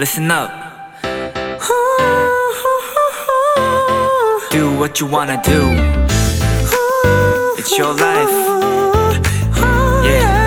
[0.00, 0.50] listen up.
[4.50, 5.60] Do what you wanna do.
[7.58, 8.32] It's your life.
[10.02, 10.40] Yeah.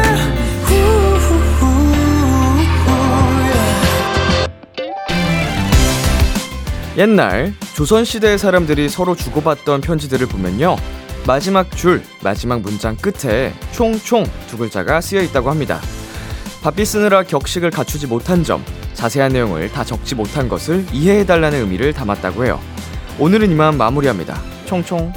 [6.97, 10.77] 옛날 조선시대의 사람들이 서로 주고받던 편지들을 보면요.
[11.27, 15.79] 마지막 줄, 마지막 문장 끝에 총총 두 글자가 쓰여 있다고 합니다.
[16.63, 18.63] 바삐 쓰느라 격식을 갖추지 못한 점,
[19.03, 22.57] 자세한 내용을 다 적지 못한 것을 이해해달라는 의미를 담았다고 해요.
[23.19, 24.39] 오늘은 이만 마무리합니다.
[24.65, 25.11] 총총.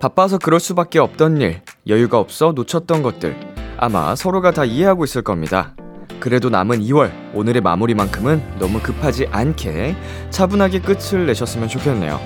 [0.00, 3.36] 바빠서 그럴 수밖에 없던 일, 여유가 없어 놓쳤던 것들,
[3.76, 5.76] 아마 서로가 다 이해하고 있을 겁니다.
[6.20, 9.94] 그래도 남은 2월, 오늘의 마무리만큼은 너무 급하지 않게
[10.30, 12.18] 차분하게 끝을 내셨으면 좋겠네요.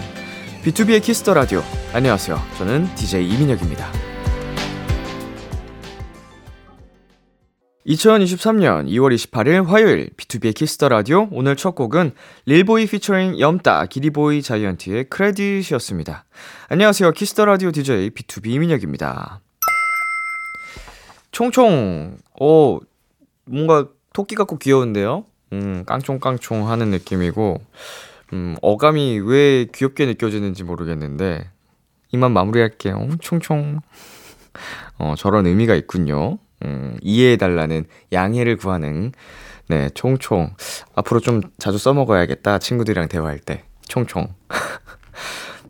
[0.63, 1.65] B2B의 키스터 라디오.
[1.93, 2.41] 안녕하세요.
[2.59, 4.10] 저는 DJ 이민혁입니다.
[7.87, 12.13] 2023년 2월 28일 화요일 B2B의 키스터 라디오 오늘 첫 곡은
[12.45, 16.25] 릴보이 피처링 염따 기리보이 자이언티의 Credit이었습니다.
[16.69, 17.13] 안녕하세요.
[17.13, 19.41] 키스터 라디오 DJ B2B 이민혁입니다.
[21.33, 22.79] 총총 어
[23.47, 25.25] 뭔가 토끼 같고 귀여운데요.
[25.55, 27.63] 음, 깡총깡총 하는 느낌이고
[28.35, 31.49] 음, 어감이 왜 귀엽게 느껴지는지 모르겠는데
[32.13, 33.09] 이만 마무리할게요.
[33.21, 33.81] 총총.
[34.99, 36.39] 어, 저런 의미가 있군요.
[36.65, 39.13] 음, 이해해달라는 양해를 구하는
[39.69, 40.55] 네, 총총.
[40.97, 42.59] 앞으로 좀 자주 써먹어야겠다.
[42.59, 43.63] 친구들이랑 대화할 때.
[43.89, 44.35] 총총.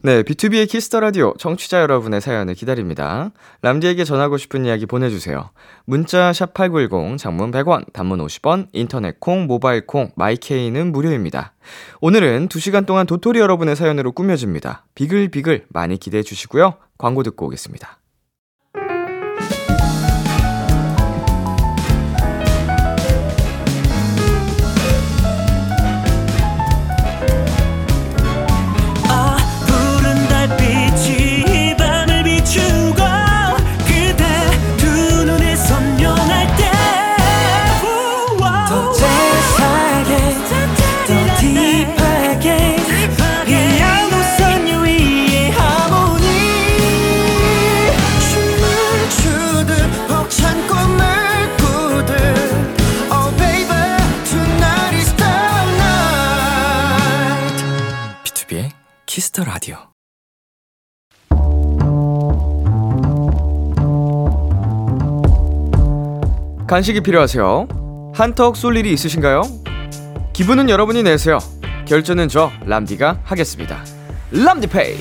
[0.02, 3.32] 네, B2B의 키스터 라디오 청취자 여러분의 사연을 기다립니다.
[3.60, 5.50] 람디에게 전하고 싶은 이야기 보내 주세요.
[5.84, 11.52] 문자 샵 #8910 장문 100원, 단문 50원, 인터넷 콩, 모바일 콩, 마이케이는 무료입니다.
[12.00, 14.86] 오늘은 2 시간 동안 도토리 여러분의 사연으로 꾸며집니다.
[14.94, 16.76] 비글비글 많이 기대해 주시고요.
[16.96, 17.99] 광고 듣고 오겠습니다.
[66.70, 67.66] 간식이 필요하세요?
[68.14, 69.42] 한턱 쏠 일이 있으신가요?
[70.32, 71.40] 기분은 여러분이 내세요.
[71.84, 73.84] 결제는 저 람디가 하겠습니다.
[74.30, 74.96] 람디페이.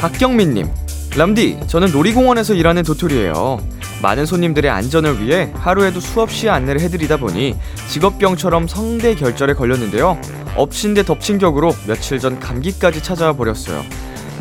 [0.00, 0.66] 박경민님,
[1.14, 3.58] 람디, 저는 놀이공원에서 일하는 도토리예요.
[4.00, 7.54] 많은 손님들의 안전을 위해 하루에도 수없이 안내를 해드리다 보니
[7.90, 10.18] 직업병처럼 성대 결절에 걸렸는데요.
[10.56, 13.82] 엎친 데 덮친 격으로 며칠 전 감기까지 찾아와 버렸어요.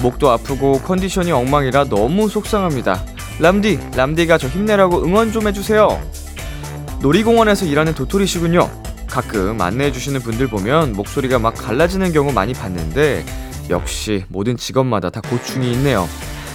[0.01, 3.03] 목도 아프고 컨디션이 엉망이라 너무 속상합니다.
[3.41, 5.99] 람디, 람디가 저 힘내라고 응원 좀 해주세요.
[7.01, 8.69] 놀이공원에서 일하는 도토리시군요.
[9.09, 13.25] 가끔 안내해주시는 분들 보면 목소리가 막 갈라지는 경우 많이 봤는데
[13.71, 16.07] 역시 모든 직업마다 다 고충이 있네요.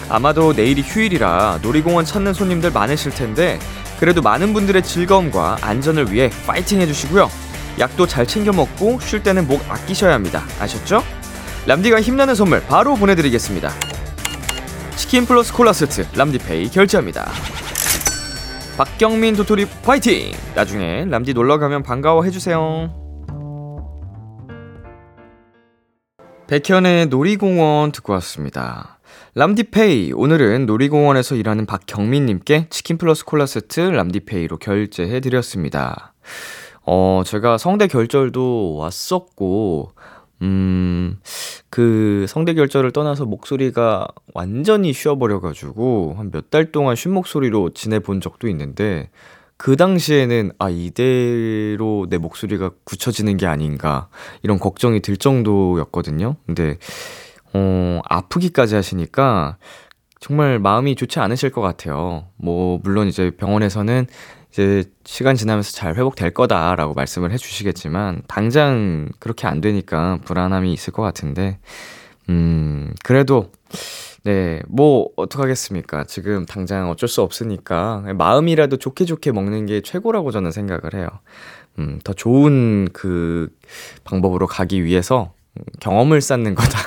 [0.09, 3.59] 아마도 내일이 휴일이라 놀이공원 찾는 손님들 많으실 텐데
[3.99, 7.29] 그래도 많은 분들의 즐거움과 안전을 위해 파이팅 해주시고요.
[7.81, 10.45] 약도 잘 챙겨 먹고 쉴 때는 목 아끼셔야 합니다.
[10.61, 11.03] 아셨죠?
[11.67, 13.73] 람디가 힘나는 선물 바로 보내드리겠습니다.
[14.97, 17.31] 치킨 플러스 콜라 세트 람디페이 결제합니다.
[18.79, 20.33] 박경민 도토리 파이팅!
[20.55, 22.93] 나중에 람디 놀러 가면 반가워 해주세요.
[26.49, 28.99] 백현의 놀이공원 듣고 왔습니다.
[29.35, 36.15] 람디페이 오늘은 놀이공원에서 일하는 박경민님께 치킨 플러스 콜라 세트 람디페이로 결제해 드렸습니다.
[36.85, 39.93] 어 제가 성대 결절도 왔었고
[40.43, 41.19] 음,
[41.71, 48.49] 그 성대 결절을 떠나서 목소리가 완전히 쉬어버려가지고 한 몇 달 동안 쉰 목소리로 지내본 적도
[48.49, 49.09] 있는데
[49.57, 54.09] 그 당시에는 아, 이대로 내 목소리가 굳혀지는 게 아닌가
[54.43, 56.37] 이런 걱정이 들 정도였거든요.
[56.47, 56.77] 근데,
[57.55, 59.57] 어, 아프기까지 하시니까
[60.21, 62.27] 정말 마음이 좋지 않으실 것 같아요.
[62.37, 64.07] 뭐, 물론 이제 병원에서는
[64.57, 71.03] 이제 시간 지나면서 잘 회복될 거다라고 말씀을 해주시겠지만, 당장 그렇게 안 되니까 불안함이 있을 것
[71.03, 71.59] 같은데,
[72.31, 73.53] 음, 그래도,
[74.25, 76.05] 네, 뭐, 어떡하겠습니까.
[76.05, 81.07] 지금 당장 어쩔 수 없으니까, 마음이라도 좋게 좋게 먹는 게 최고라고 저는 생각을 해요.
[81.79, 83.55] 음, 더 좋은 그
[84.05, 85.35] 방법으로 가기 위해서
[85.81, 86.79] 경험을 쌓는 거다.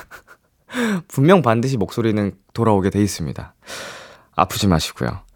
[1.07, 3.53] 분명 반드시 목소리는 돌아오게 돼 있습니다.
[4.35, 5.28] 아프지 마시고요.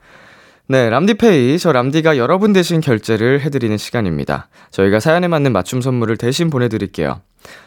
[0.67, 1.59] 네, 람디페이.
[1.59, 4.47] 저 람디가 여러분 대신 결제를 해드리는 시간입니다.
[4.71, 7.19] 저희가 사연에 맞는 맞춤 선물을 대신 보내드릴게요.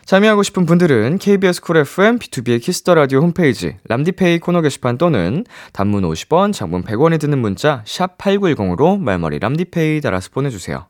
[0.07, 5.45] 참여하고 싶은 분들은 KBS 쿨 FM B2B의 키스터 라디오 홈페이지 람디페이 코너 게시판 또는
[5.75, 10.87] 단문 50원, 장문 100원이 드는 문자 샵 8910으로 말머리 람디페이 달아서 보내주세요.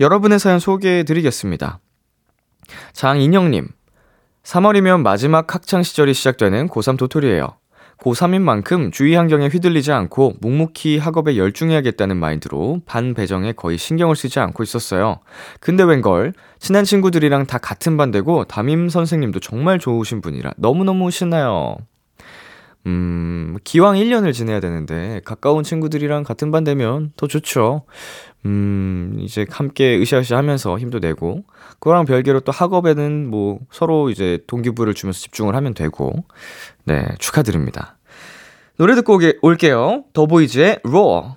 [0.00, 1.80] 여러분의 사연 소개해 드리겠습니다.
[2.94, 3.68] 장인영님,
[4.42, 7.58] 3월이면 마지막 학창 시절이 시작되는 고3 도토리예요.
[7.98, 14.38] 고3인 만큼 주위 환경에 휘둘리지 않고 묵묵히 학업에 열중해야겠다는 마인드로 반 배정에 거의 신경을 쓰지
[14.38, 15.20] 않고 있었어요.
[15.60, 21.76] 근데 웬걸 친한 친구들이랑 다 같은 반 되고 담임 선생님도 정말 좋으신 분이라 너무너무 신나요.
[22.86, 27.82] 음, 기왕 1년을 지내야 되는데 가까운 친구들이랑 같은 반 되면 더 좋죠.
[28.44, 31.42] 음, 이제 함께 으쌰으쌰 하면서 힘도 내고,
[31.80, 36.12] 그거랑 별개로 또 학업에는 뭐 서로 이제 동기부를 주면서 집중을 하면 되고,
[36.84, 37.98] 네, 축하드립니다.
[38.78, 40.04] 노래 듣고 오게, 올게요.
[40.12, 41.32] 더보이즈의 ROAR.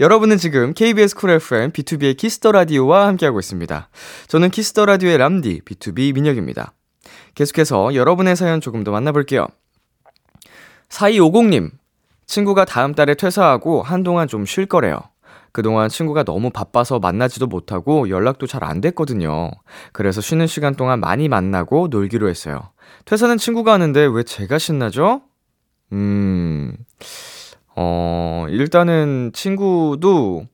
[0.00, 3.88] 여러분은 지금 KBS 쿨 FM B2B의 키스터 라디오와 함께하고 있습니다.
[4.28, 6.72] 저는 키스터 라디오의 람디 B2B 민혁입니다.
[7.34, 9.48] 계속해서 여러분의 사연 조금 더 만나볼게요.
[10.90, 11.70] 4250님,
[12.26, 14.98] 친구가 다음 달에 퇴사하고 한동안 좀 쉴 거래요.
[15.52, 19.50] 그동안 친구가 너무 바빠서 만나지도 못하고 연락도 잘 안 됐거든요.
[19.92, 22.70] 그래서 쉬는 시간 동안 많이 만나고 놀기로 했어요.
[23.06, 25.22] 퇴사는 친구가 하는데 왜 제가 신나죠?
[25.92, 26.76] 음,
[27.76, 30.46] 어, 일단은 친구도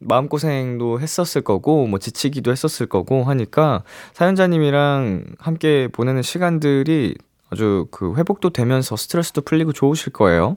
[0.00, 3.84] 마음고생도 했었을 거고, 뭐 지치기도 했었을 거고 하니까
[4.14, 7.14] 사연자님이랑 함께 보내는 시간들이
[7.52, 10.56] 아주 그 회복도 되면서 스트레스도 풀리고 좋으실 거예요.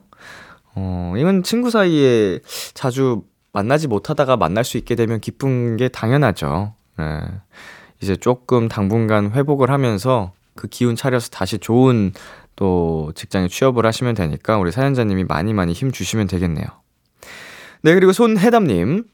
[0.74, 2.40] 어, 이건 친구 사이에
[2.72, 3.22] 자주
[3.52, 6.72] 만나지 못하다가 만날 수 있게 되면 기쁜 게 당연하죠.
[6.98, 7.20] 네.
[8.00, 12.12] 이제 조금 당분간 회복을 하면서 그 기운 차려서 다시 좋은
[12.56, 16.64] 또 직장에 취업을 하시면 되니까 우리 사연자님이 많이 많이 힘 주시면 되겠네요.
[17.82, 19.04] 네, 그리고 손해담님.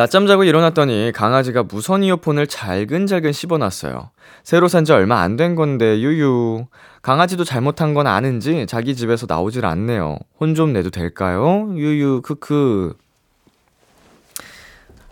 [0.00, 4.08] 낮잠 자고 일어났더니 강아지가 무선 이어폰을 잘근잘근 씹어놨어요.
[4.44, 6.64] 새로 산 지 얼마 안 된 건데 유유.
[7.02, 10.16] 강아지도 잘못한 건 아는지 자기 집에서 나오질 않네요.
[10.40, 11.68] 혼 좀 내도 될까요?
[11.76, 12.94] 유유 크크.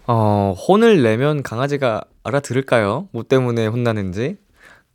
[0.06, 3.08] 어, 혼을 내면 강아지가 알아들을까요?
[3.12, 4.38] 뭐 때문에 혼나는지?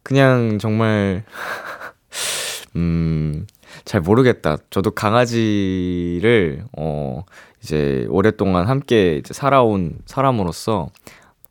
[0.01, 1.23] 그냥 정말
[2.75, 3.45] 음,
[3.85, 4.57] 잘 모르겠다.
[4.71, 7.23] 저도 강아지를 어
[7.63, 10.89] 이제 오랫동안 함께 이제 살아온 사람으로서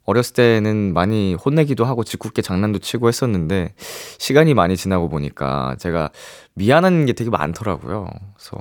[0.04, 3.74] 어렸을 때는 많이 혼내기도 하고 짓궂게 장난도 치고 했었는데
[4.18, 6.10] 시간이 많이 지나고 보니까 제가
[6.54, 8.08] 미안한 게 되게 많더라고요.
[8.36, 8.58] 그래서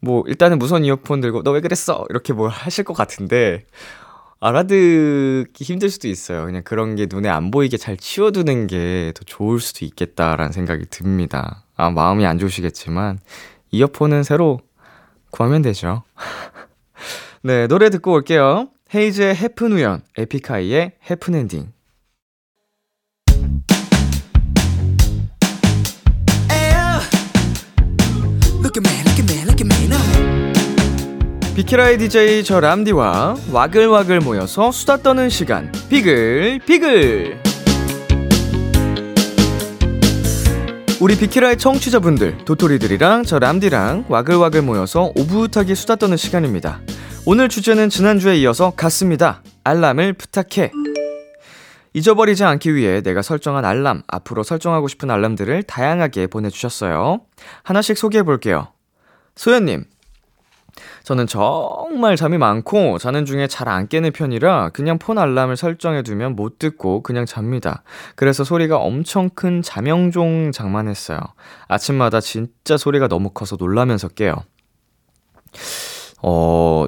[0.00, 3.64] 뭐 일단은 무선 이어폰 들고 너 왜 그랬어 이렇게 뭘 하실 것 같은데
[4.40, 6.46] 알아듣기 힘들 수도 있어요.
[6.46, 11.64] 그냥 그런 게 눈에 안 보이게 잘 치워두는 게 더 좋을 수도 있겠다라는 생각이 듭니다.
[11.76, 13.18] 아 마음이 안 좋으시겠지만
[13.72, 14.60] 이어폰은 새로
[15.30, 16.02] 구하면 되죠.
[17.42, 18.68] 네, 노래 듣고 올게요.
[18.94, 21.72] 헤이즈의 해픈 우연, 에픽하이의 해픈 엔딩.
[31.58, 37.47] 비키라의 DJ 저 람디와 와글와글 모여서 수다 떠는 시간 비글 비글
[41.00, 46.80] 우리 비키라의 청취자분들 도토리들이랑 저 람디랑 와글와글 모여서 오붓하게 수다 떠는 시간입니다.
[47.24, 49.44] 오늘 주제는 지난주에 이어서 같습니다.
[49.62, 50.72] 알람을 부탁해.
[51.92, 57.20] 잊어버리지 않기 위해 내가 설정한 알람 앞으로 설정하고 싶은 알람들을 다양하게 보내주셨어요.
[57.62, 58.72] 하나씩 소개해 볼게요.
[59.36, 59.84] 소연님
[61.08, 66.36] 저는 정말 잠이 많고 자는 중에 잘 안 깨는 편이라 그냥 폰 알람을 설정해 두면
[66.36, 67.82] 못 듣고 그냥 잡니다.
[68.14, 71.18] 그래서 소리가 엄청 큰 자명종 장만했어요.
[71.66, 74.34] 아침마다 진짜 소리가 너무 커서 놀라면서 깨요.
[76.20, 76.84] 어,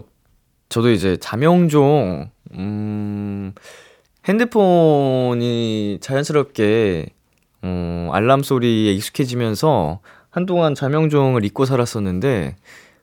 [0.68, 3.54] 저도 이제 자명종, 음,
[4.28, 7.06] 핸드폰이 자연스럽게,
[7.62, 12.56] 어, 알람 소리에 익숙해지면서 한동안 자명종을 잊고 살았었는데,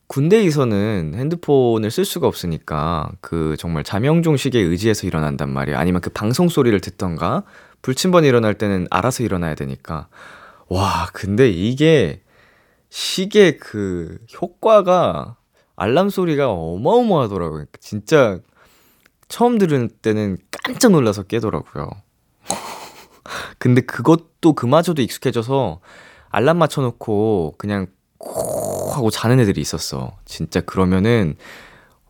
[0.08, 5.78] 군대에서는 핸드폰을 쓸 수가 없으니까 그 정말 자명종 시계에 의지해서 일어난단 말이에요.
[5.78, 7.44] 아니면 그 방송 소리를 듣던가
[7.82, 10.08] 불침번 일어날 때는 알아서 일어나야 되니까.
[10.70, 12.22] 와, 근데 이게
[12.90, 15.36] 시계 그 효과가
[15.76, 17.66] 알람 소리가 어마어마하더라고요.
[17.80, 18.40] 진짜
[19.28, 21.90] 처음 들을 때는 깜짝 놀라서 깨더라고요.
[23.60, 25.82] 근데 그것도 그마저도 익숙해져서
[26.30, 27.88] 알람 맞춰놓고 그냥
[28.18, 28.67] 코
[28.98, 30.18] 하고 자는 애들이 있었어.
[30.26, 31.36] 진짜 그러면은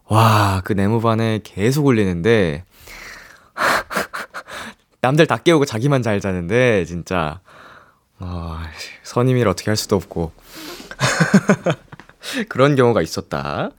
[0.06, 2.64] 와, 그 네모반에 계속 울리는데
[5.02, 7.42] 남들 다 깨우고 자기만 잘 자는데 진짜
[8.20, 8.68] 아,
[9.04, 10.32] 선임이를 어떻게 할 수도 없고.
[12.50, 13.70] 그런 경우가 있었다.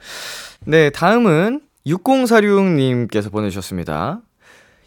[0.61, 4.21] 네, 다음은 6046님께서 보내주셨습니다.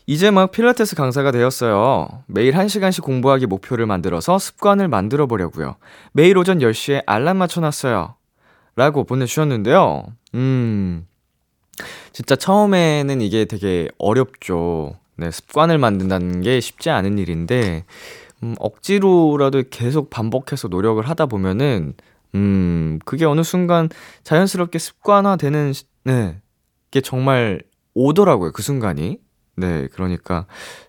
[0.08, 2.08] 이제 막 필라테스 강사가 되었어요.
[2.28, 5.76] 매일 1시간씩 공부하기 목표를 만들어서 습관을 만들어 보려고요.
[6.12, 8.16] 매일 오전 10시에 알람 맞춰놨어요.
[8.76, 10.06] 라고 보내주셨는데요.
[10.34, 11.06] 음,
[12.14, 14.96] 진짜 처음에는 이게 되게 어렵죠.
[15.18, 17.86] 네, 습관을 만든다는 게 쉽지 않은 일인데,
[18.44, 21.94] 음, 억지로라도 계속 반복해서 노력을 하다 보면은,
[22.34, 23.90] 음, 그게 어느 순간
[24.24, 26.40] 자연스럽게 습관화되는, 시- 네,
[26.90, 27.62] 게 정말
[27.94, 29.20] 오더라고요, 그 순간이.
[29.56, 30.46] 네, 그러니까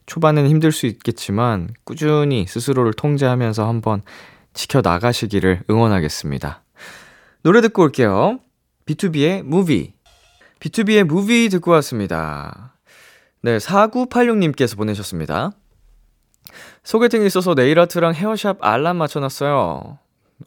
[0.06, 4.02] 초반에는 힘들 수 있겠지만 꾸준히 스스로를 통제하면서 한번
[4.54, 6.62] 지켜나가시기를 응원하겠습니다.
[7.42, 8.40] 노래 듣고 올게요.
[8.86, 9.94] B2B의 무비.
[10.60, 12.74] B2B의 무비 듣고 왔습니다.
[13.42, 15.52] 네, 4986님께서 보내셨습니다.
[16.84, 19.98] 소개팅이 있어서 네일아트랑 헤어샵 알람 맞춰놨어요.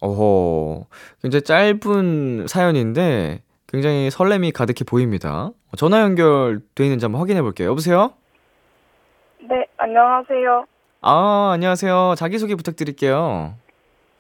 [0.02, 0.88] 오호,
[1.22, 5.50] 굉장히 짧은 사연인데 굉장히 설렘이 가득해 보입니다.
[5.78, 7.70] 전화 연결돼 있는지 한번 확인해 볼게요.
[7.70, 8.14] 여보세요?
[9.40, 10.66] 네, 안녕하세요.
[11.02, 12.16] 아, 안녕하세요.
[12.18, 13.54] 자기소개 부탁드릴게요.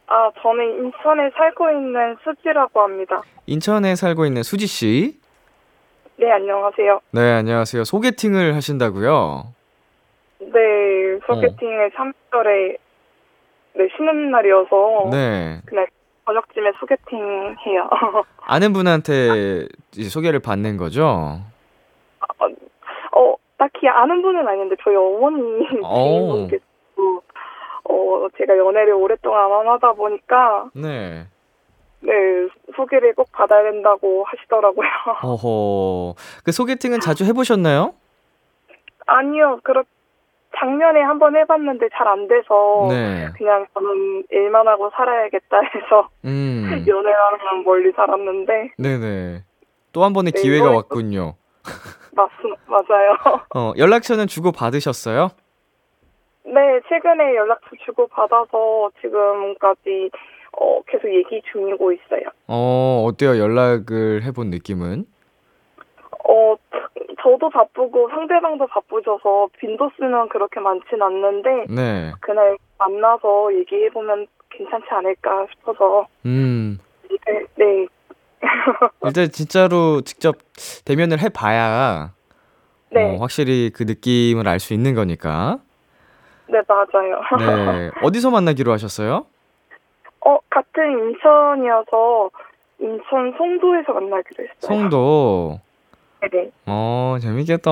[0.08, 3.22] 아, 저는 인천에 살고 있는 수지라고 합니다.
[3.48, 5.20] 인천에 살고 있는 수지 씨.
[6.18, 7.02] 네, 안녕하세요.
[7.12, 7.84] 네, 안녕하세요.
[7.84, 9.54] 소개팅을 하신다고요?
[10.40, 12.78] 네, 소개팅을 3월에
[13.78, 15.60] 네, 쉬는 날이어서 네.
[15.66, 15.88] 그날
[16.25, 17.89] 저녁쯤에 소개팅 해요.
[18.41, 19.67] 아는 분한테
[20.10, 21.39] 소개를 받는 거죠?
[23.12, 25.41] 어, 딱히 아는 분은 아닌데 저희 어머니
[25.84, 26.48] 오.
[26.48, 26.63] 지인분께서
[27.88, 31.27] 어, 제가 연애를 오랫동안 하다 보니까 네.
[32.01, 32.12] 네,
[32.75, 34.88] 소개를 꼭 받아야 된다고 하시더라고요.
[35.24, 36.15] 어허.
[36.44, 37.94] 그 소개팅은 자주 해 보셨나요?
[39.08, 39.84] 아니요, 그렇
[40.58, 43.28] 작년에 한번 해봤는데 잘 안 돼서 네.
[43.38, 46.64] 그냥 저는 일만 하고 살아야겠다 해서 음.
[46.88, 49.44] 연애랑만 멀리 살았는데 네네.
[49.92, 51.36] 또 한 번의 네, 기회가 왔군요.
[52.16, 52.30] 맞
[52.68, 53.16] 맞아요.
[53.56, 55.30] 어, 연락처는 주고 받으셨어요?
[56.46, 60.12] 네, 최근에 연락처 주고 받아서 지금까지
[60.58, 62.24] 어, 계속 얘기 중이고 있어요.
[62.48, 63.38] 어, 어때요?
[63.40, 65.06] 연락을 해본 느낌은?
[66.28, 66.56] 어,
[67.25, 72.12] 저도 바쁘고 상대방도 바쁘셔서 빈도수는 그렇게 많진 않는데 네.
[72.22, 76.77] 그날 만나서 얘기해 보면 괜찮지 않을까 싶어서 음.
[77.10, 77.88] 네, 네.
[79.05, 80.36] 일단 진짜로 직접
[80.86, 82.12] 대면을 해봐야
[82.91, 83.15] 네.
[83.15, 85.58] 어, 확실히 그 느낌을 알 수 있는 거니까.
[86.48, 87.22] 네, 맞아요.
[87.39, 87.89] 네.
[88.03, 89.25] 어디서 만나기로 하셨어요?
[90.22, 92.29] 어, 같은 인천이어서
[92.79, 94.60] 인천 송도에서 만나기로 했어요.
[94.60, 95.60] 송도.
[96.32, 96.51] 네.
[96.65, 97.72] 어, 재밌겠다.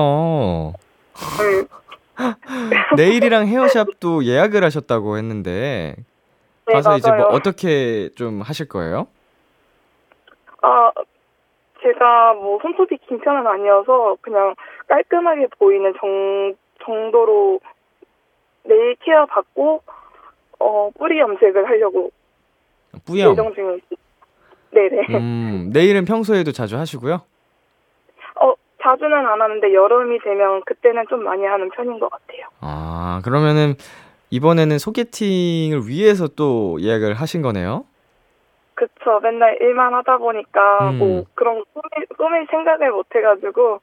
[1.38, 1.64] 네,
[2.96, 5.96] 내일이랑 헤어샵도 예약을 하셨다고 했는데
[6.66, 6.98] 네 가서 맞아요.
[6.98, 9.08] 이제 뭐 어떻게 좀 하실 거예요?
[10.62, 10.90] 아,
[11.82, 14.54] 제가 뭐 손톱이 긴 편은 아니어서 그냥
[14.88, 17.60] 깔끔하게 보이는 정, 정도로
[18.64, 19.82] 네일 케어 받고
[20.60, 22.10] 어, 뿌리 염색을 하려고
[23.04, 23.32] 뿌염.
[23.32, 23.98] 예정 중에 있-
[24.70, 25.06] 네네.
[25.10, 27.22] 음, 내일은 평소에도 자주 하시고요.
[28.84, 32.46] 어, 자주는 안 하는데 여름이 되면 그때는 좀 많이 하는 편인 것 같아요.
[32.60, 33.74] 아, 그러면은
[34.30, 37.84] 이번에는 소개팅을 위해서 또 예약을 하신 거네요?
[38.74, 39.20] 그쵸.
[39.22, 40.98] 맨날 일만 하다 보니까 음.
[40.98, 43.80] 뭐 그런 꾸밀, 꾸밀 생각을 못 해가지고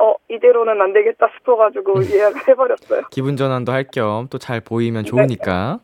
[0.00, 3.02] 어 이대로는 안 되겠다 싶어가지고 예약을 해버렸어요.
[3.10, 5.80] 기분 전환도 할 겸 또 잘 보이면 좋으니까.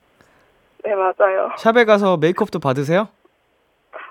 [0.84, 1.50] 네 맞아요.
[1.56, 3.08] 샵에 가서 메이크업도 받으세요?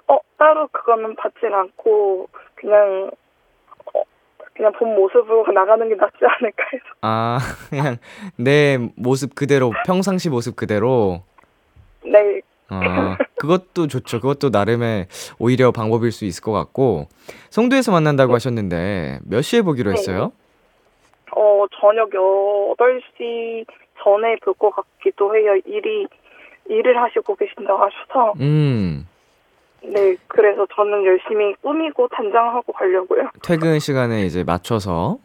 [0.07, 3.22] 어 따로 그거는 받진 않고 그냥 어
[4.55, 6.83] 그냥 본 모습으로 나가는 게 낫지 않을까 해서.
[7.01, 7.97] 아, 그냥
[8.37, 11.23] 내 모습 그대로, 평상시 모습 그대로.
[12.05, 14.19] 네 아, 그것도 좋죠.
[14.19, 15.07] 그것도 나름의
[15.39, 17.07] 오히려 방법일 수 있을 것 같고.
[17.49, 19.97] 송도에서 만난다고 하셨는데, 몇 시에 보기로 네.
[19.97, 20.31] 했어요?
[21.35, 23.65] 어, 저녁 8시
[24.03, 25.55] 전에 볼 것 같기도 해요.
[25.65, 26.07] 일이,
[26.69, 28.33] 일을 하시고 계신다고 하셔서.
[28.39, 29.07] 음,
[29.83, 33.29] 네, 그래서 저는 열심히 꾸미고 단장하고 가려고요.
[33.43, 35.17] 퇴근 시간에 이제 맞춰서.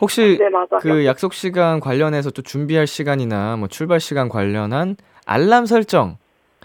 [0.00, 0.50] 혹시 네.
[0.80, 6.16] 그 약속 시간 관련해서 또 준비할 시간이나 뭐 출발 시간 관련한 알람 설정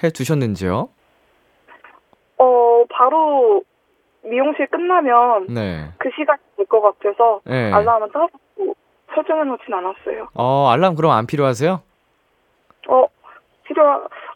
[0.04, 0.90] 해 두셨는지요?
[2.40, 3.64] 어, 바로
[4.24, 5.90] 미용실 끝나면 네.
[6.00, 7.72] 그 시간이 될것 같아서 네.
[7.72, 8.28] 알람은 따로
[9.14, 10.30] 설정해 놓진 않았어요.
[10.34, 11.82] 어, 알람 그럼 안 필요하세요?
[12.90, 13.06] 어,
[13.64, 13.84] 필요,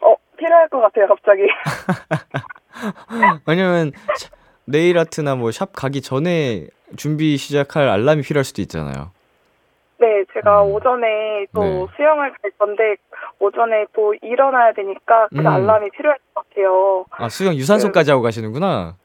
[0.02, 1.42] 어, 필요할 것 같아요, 갑자기.
[3.46, 4.30] 왜냐면 차-
[4.66, 9.10] 네일 아트나 뭐 샵 가기 전에 준비 시작할 알람이 필요할 수도 있잖아요.
[9.98, 10.72] 네, 제가 음.
[10.74, 11.86] 오전에 또 네.
[11.96, 12.96] 수영을 갈 건데
[13.38, 15.46] 오전에 또 일어나야 되니까 그 음.
[15.46, 17.04] 알람이 필요할 것 같아요.
[17.10, 18.96] 아, 수영 유산소까지 하고 가시는구나.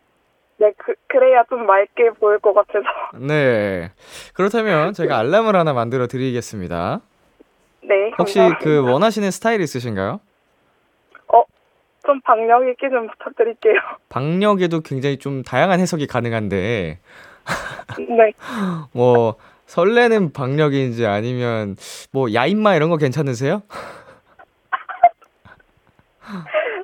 [0.60, 2.86] 네, 그, 그래야 좀 맑게 보일 것 같아서.
[3.19, 3.91] 네.
[4.34, 7.01] 그렇다면 제가 알람을 하나 만들어 드리겠습니다.
[7.84, 8.60] 네, 혹시 감사합니다.
[8.63, 10.19] 그 원하시는 스타일 있으신가요?
[12.07, 13.75] 좀 박력 있게 좀 부탁드릴게요.
[14.09, 16.99] 박력에도 굉장히 좀 다양한 해석이 가능한데
[17.99, 18.31] 네,
[18.93, 19.35] 뭐
[19.65, 21.75] 설레는 박력인지 아니면
[22.13, 23.61] 뭐 야인마 이런 거 괜찮으세요?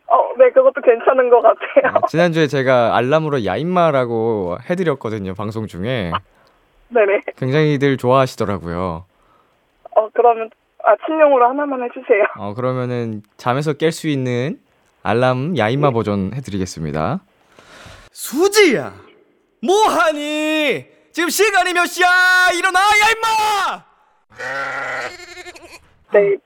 [0.07, 1.95] 어, 네, 그것도 괜찮은 것 같아요.
[1.95, 6.11] 아, 지난주에 제가 알람으로 야인마라고 해드렸거든요 방송 중에
[6.89, 7.21] 네네.
[7.37, 9.05] 굉장히들 좋아하시더라고요.
[9.95, 10.49] 어, 그러면
[10.83, 12.25] 아침용으로 하나만 해주세요.
[12.37, 14.59] 어 그러면은 잠에서 깰 수 있는
[15.13, 17.19] 알람 야인마 버전 해드리겠습니다.
[18.11, 18.93] 수지야,
[19.61, 20.85] 뭐하니?
[21.11, 22.07] 지금 시간이 몇 시야?
[22.57, 23.83] 일어나 야 인마!
[26.13, 26.37] 네,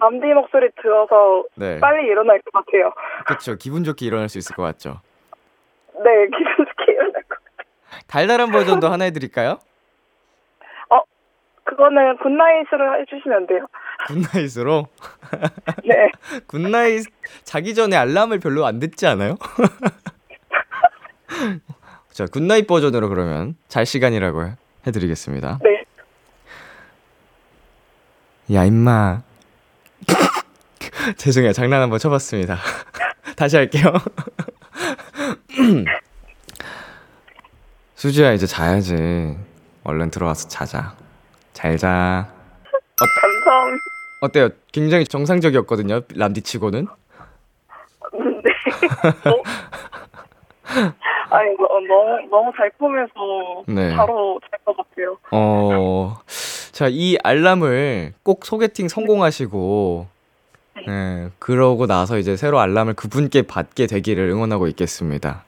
[0.00, 2.92] 람디 목소리 들어서 네, 빨리 일어날 것 같아요.
[3.26, 3.56] 그렇죠.
[3.56, 5.00] 기분 좋게 일어날 수 있을 것 같죠.
[5.92, 8.00] 네, 기분 좋게 일어날 것 같아요.
[8.06, 9.58] 달달한 버전도 하나 해드릴까요?
[11.64, 13.66] 그거는 good night으로 해주시면 돼요.
[14.06, 14.86] good night으로.
[15.84, 16.10] 네.
[16.46, 17.06] good night
[17.44, 19.36] 자기 전에 알람을 별로 안 듣지 않아요?
[22.12, 25.58] 자, good night 버전으로 그러면 잘 시간이라고 해- 해드리겠습니다.
[25.62, 25.84] 네.
[28.54, 29.22] 야, 임마.
[31.16, 31.52] 죄송해요.
[31.52, 32.58] 장난 한번 쳐 봤습니다.
[33.36, 33.92] 다시 할게요.
[37.94, 39.36] 수지야, 이제 자야지.
[39.84, 40.96] 얼른 들어와서 자자.
[41.52, 42.32] 잘 자.
[42.96, 43.27] 감사합니다.
[44.20, 44.48] 어때요?
[44.72, 46.00] 굉장히 정상적이었거든요.
[46.14, 46.86] 람디 치고는.
[48.12, 48.50] 네.
[49.30, 49.42] 어?
[51.30, 53.12] 아니, 너, 너무, 너무 달콤해서
[53.68, 53.94] 네.
[53.96, 55.16] 바로 잘 것 같아요.
[55.30, 56.16] 어,
[56.72, 60.06] 자, 이 알람을 꼭 소개팅 성공하시고,
[60.86, 65.44] 네, 그러고 나서 이제 새로 알람을 그분께 받게 되기를 응원하고 있겠습니다.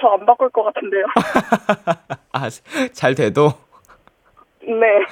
[0.00, 1.04] 저안 바꿀 것 같은데요.
[2.32, 2.48] 아,
[2.92, 3.52] 잘 돼도,
[4.66, 5.04] 네.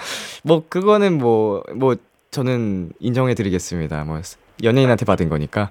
[0.45, 1.97] 뭐, 그거는 뭐, 뭐,
[2.31, 4.05] 저는 인정해 드리겠습니다.
[4.05, 4.21] 뭐,
[4.63, 5.71] 연예인한테 받은 거니까.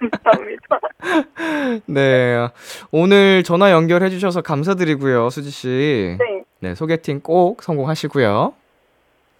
[0.00, 0.80] 감사합니다.
[1.86, 2.48] 네,
[2.90, 6.16] 오늘 전화 연결해 주셔서 감사드리고요, 수지 씨.
[6.18, 6.44] 네.
[6.60, 8.54] 네, 소개팅 꼭 성공하시고요.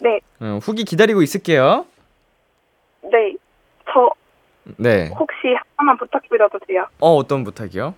[0.00, 0.20] 네.
[0.40, 1.84] 어, 후기 기다리고 있을게요.
[3.02, 3.34] 네.
[3.92, 4.10] 저
[4.78, 5.08] 네.
[5.18, 6.86] 혹시 하나만 부탁드려도 돼요?
[7.00, 7.94] 어, 어떤 부탁이요?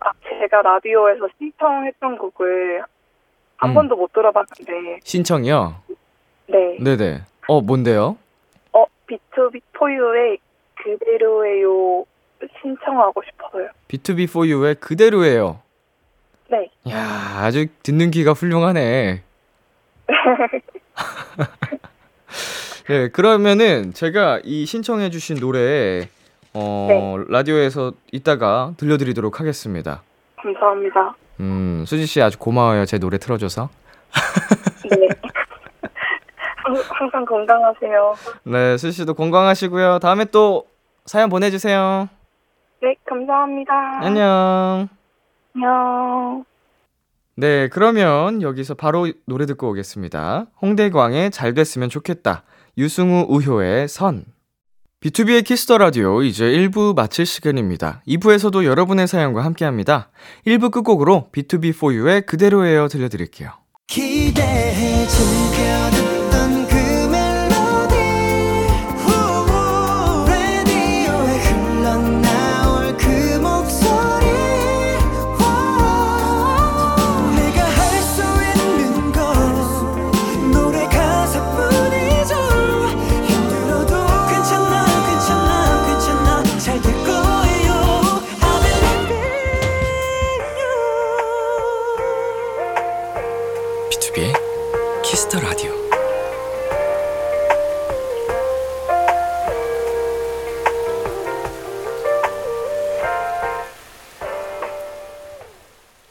[0.00, 2.82] 아, 제가 라디오에서 신청했던 곡을
[3.56, 3.74] 한 음.
[3.74, 5.76] 번도 못 들어봤는데, 신청이요?
[6.48, 6.78] 네.
[6.80, 7.22] 네네.
[7.48, 8.16] 어, 뭔데요?
[8.72, 10.38] 어, B2B 포유의
[10.74, 12.04] 그대로예요
[12.60, 13.68] 신청하고 싶어서요.
[13.88, 15.60] B2B4U의 그대로예요.
[16.50, 16.70] 네.
[16.90, 16.98] 야
[17.38, 19.22] 아주 듣는 귀가 훌륭하네.
[22.88, 26.08] 네, 그러면은 제가 이 신청해 주신 노래,
[26.52, 30.02] 어, 라디오에서 이따가 들려드리도록 하겠습니다.
[30.52, 31.14] 감사합니다.
[31.40, 32.84] 음, 수지 씨 아주 고마워요.
[32.84, 33.70] 제 노래 틀어줘서.
[34.90, 35.08] 네.
[36.56, 38.14] 항- 항상 건강하세요.
[38.44, 39.98] 네, 수지 씨도 건강하시고요.
[40.00, 40.66] 다음에 또
[41.06, 42.08] 사연 보내주세요.
[42.82, 43.72] 네, 감사합니다.
[44.02, 44.88] 안녕.
[45.54, 46.44] 안녕.
[47.36, 50.46] 네, 그러면 여기서 바로 노래 듣고 오겠습니다.
[50.62, 52.44] 홍대광의 잘 됐으면 좋겠다.
[52.78, 54.24] 유승우 우효의 선.
[55.04, 58.00] 비투비의 키스 더 라디오 이제 1부 마칠 시간입니다.
[58.08, 60.10] 2부에서도 여러분의 사연과 함께 합니다.
[60.46, 63.50] 1부 끝곡으로 B2B4U의 그대로예요 들려드릴게요.
[63.86, 66.03] 기대해 즐겨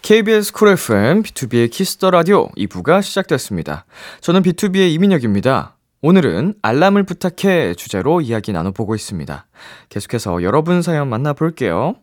[0.04, 3.86] KBS 쿨 FM, 비투비의 키스 더 라디오 2부가 시작됐습니다.
[4.20, 5.78] 저는 비투비의 이민혁입니다.
[6.02, 9.46] 오늘은 알람을 부탁해 주제로 이야기 나눠보고 있습니다.
[9.88, 11.96] 계속해서 여러분 사연 만나볼게요.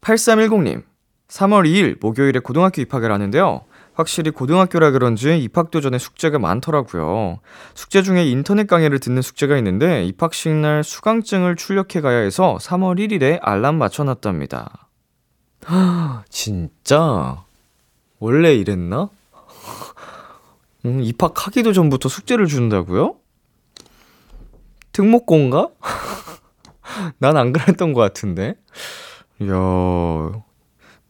[0.00, 0.82] 8310님,
[1.28, 3.66] 3월 2일 목요일에 고등학교 입학을 하는데요.
[3.94, 7.38] 확실히 고등학교라 그런지 입학도 전에 숙제가 많더라고요.
[7.76, 13.38] 숙제 중에 인터넷 강의를 듣는 숙제가 있는데 입학식 날 수강증을 출력해 가야 해서 3월 1일에
[13.42, 14.85] 알람 맞춰놨답니다.
[16.28, 17.44] 진짜?
[18.18, 19.10] 원래 이랬나?
[20.86, 23.16] 음, 입학하기도 전부터 숙제를 준다고요?
[24.92, 25.68] 특목고인가?
[27.18, 28.54] 난 안 그랬던 것 같은데.
[29.40, 29.52] 이야,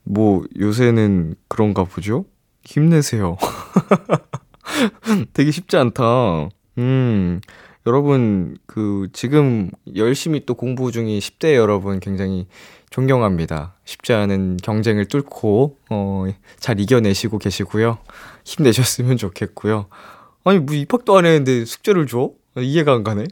[0.05, 2.25] 뭐, 요새는 그런가 보죠?
[2.65, 3.37] 힘내세요.
[5.33, 6.49] 되게 쉽지 않다.
[6.79, 7.41] 음,
[7.87, 12.49] 여러분, 그, 지금 열심히 또 공부 중인 10대 여러분 굉장히
[12.97, 13.75] 존경합니다.
[13.85, 16.25] 쉽지 않은 경쟁을 뚫고, 어,
[16.59, 17.99] 잘 이겨내시고 계시고요.
[18.47, 19.89] 힘내셨으면 좋겠고요.
[20.45, 22.31] 아니, 뭐 입학도 안 했는데 숙제를 줘?
[22.57, 23.27] 이해가 안 가네.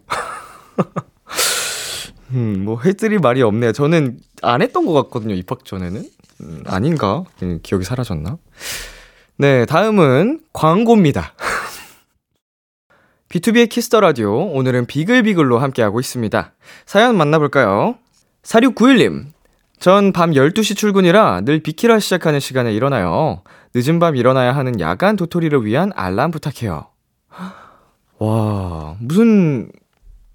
[2.35, 3.72] 음, 뭐 해드릴 말이 없네요.
[3.72, 6.05] 저는 안 했던 것 같거든요, 입학 전에는.
[6.42, 7.24] 음, 아닌가?
[7.42, 8.37] 음, 기억이 사라졌나?
[9.38, 11.33] 네, 다음은 광고입니다.
[13.30, 16.53] 비투비의 키스 더 라디오 오늘은 비글비글로 함께하고 있습니다.
[16.85, 17.96] 사연 만나볼까요?
[18.42, 19.34] 4691님.
[19.85, 23.42] 전 밤 12시 출근이라 늘 비키라 시작하는 시간에 일어나요.
[23.75, 26.87] 늦은 밤 일어나야 하는 야간 도토리를 위한 알람 부탁해요.
[28.16, 29.70] 와, 무슨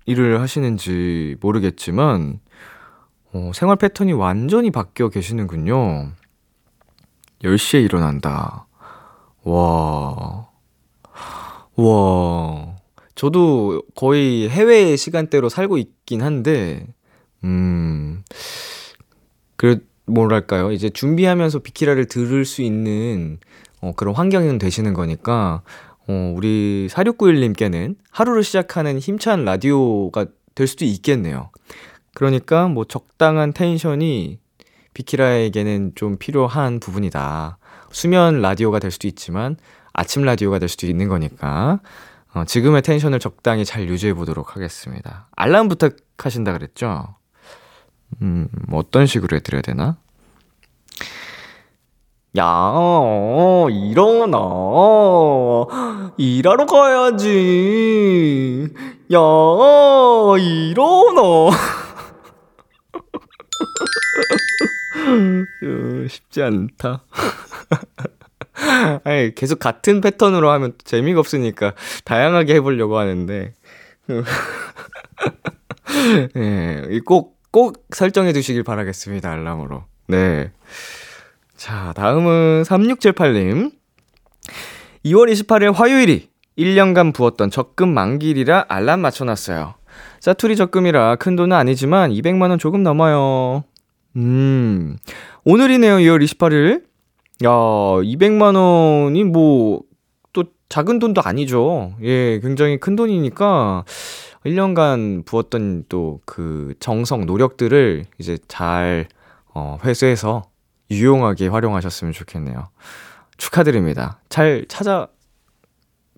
[0.06, 2.42] 일을 하시는지 모르겠지만,
[3.34, 6.12] 어, 생활 패턴이 완전히 바뀌어 계시는군요.
[7.42, 8.68] 10시에 일어난다.
[9.46, 10.48] 와.
[11.76, 12.76] 와.
[13.16, 16.86] 저도 거의 해외 시간대로 살고 있긴 한데,
[17.44, 18.24] 음,
[19.60, 20.72] 그, 뭐랄까요.
[20.72, 23.40] 이제 준비하면서 비키라를 들을 수 있는,
[23.82, 25.64] 어, 그런 환경은 되시는 거니까,
[26.08, 31.50] 어, 우리 4691님께는 하루를 시작하는 힘찬 라디오가 될 수도 있겠네요.
[32.14, 34.40] 그러니까 뭐 적당한 텐션이
[34.94, 37.58] 비키라에게는 좀 필요한 부분이다.
[37.92, 39.58] 수면 라디오가 될 수도 있지만
[39.92, 41.82] 아침 라디오가 될 수도 있는 거니까
[42.34, 45.28] 어, 지금의 텐션을 적당히 잘 유지해 보도록 하겠습니다.
[45.36, 47.16] 알람 부탁하신다 그랬죠?
[48.22, 49.98] 음, 뭐 어떤 식으로 해드려야 되나?
[52.38, 52.44] 야,
[53.72, 54.38] 일어나.
[56.18, 58.68] 일하러 가야지.
[59.12, 59.20] 야,
[60.40, 61.22] 일어나.
[65.62, 67.04] 어, 쉽지 않다.
[69.04, 71.74] 아니, 계속 같은 패턴으로 하면 재미가 없으니까
[72.06, 73.54] 다양하게 해보려고 하는데.
[76.36, 79.84] 네, 꼭, 꼭 설정해 두시길 바라겠습니다, 알람으로.
[80.08, 80.52] 네.
[81.56, 83.72] 자, 다음은 3678님.
[85.06, 89.76] 2월 28일 화요일이 1년간 부었던 적금 만기일이라 알람 맞춰놨어요.
[90.20, 93.64] 사투리 적금이라 큰 돈은 아니지만 200만원 조금 넘어요.
[94.16, 94.98] 음,
[95.46, 96.84] 오늘이네요, 2월 28일.
[97.46, 99.82] 야, 200만 원이 뭐,
[100.34, 101.94] 또 작은 돈도 아니죠.
[102.04, 103.86] 예, 굉장히 큰 돈이니까
[104.46, 109.08] 1년간 부었던 또 그 정성, 노력들을 이제 잘,
[109.54, 110.44] 어, 회수해서
[110.92, 112.70] 유용하게 활용하셨으면 좋겠네요.
[113.38, 114.20] 축하드립니다.
[114.30, 115.08] 잘 찾아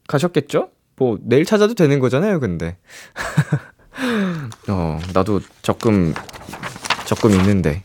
[0.08, 0.70] 가셨겠죠?
[0.98, 2.78] 뭐, 내일 찾아도 되는 거잖아요, 근데.
[4.70, 6.14] 어, 나도 적금,
[7.06, 7.84] 적금 있는데.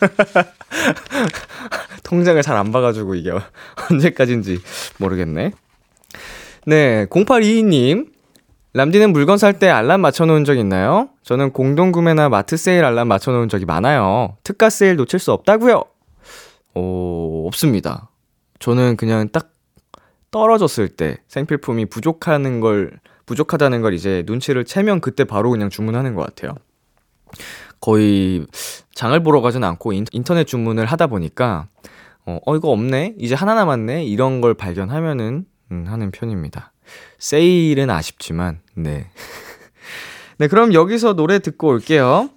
[2.04, 3.30] 통장을 잘 안 봐가지고 이게
[3.90, 4.60] 언제까지인지
[4.98, 5.52] 모르겠네.
[6.66, 8.09] 네, 0822님.
[8.72, 11.08] 람디는 물건 살 때 알람 맞춰놓은 적 있나요?
[11.24, 14.36] 저는 공동구매나 마트 세일 알람 맞춰놓은 적이 많아요.
[14.44, 15.82] 특가 세일 놓칠 수 없다고요?
[16.74, 18.10] 오, 없습니다.
[18.60, 19.50] 저는 그냥 딱
[20.30, 22.92] 떨어졌을 때 생필품이 부족하는 걸,
[23.26, 26.54] 부족하다는 걸 이제 눈치를 채면 그때 바로 그냥 주문하는 것 같아요.
[27.80, 28.46] 거의
[28.94, 31.66] 장을 보러 가진 않고 인터넷 주문을 하다 보니까
[32.26, 36.69] 어, 어 이거 없네 이제 하나 남았네 이런 걸 발견하면은 음, 하는 편입니다.
[37.18, 39.10] 세일은 아쉽지만 네.
[40.38, 42.30] 네 그럼 여기서 노래 듣고 올게요.